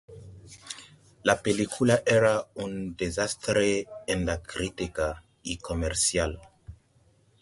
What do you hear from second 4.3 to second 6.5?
crítica y comercial.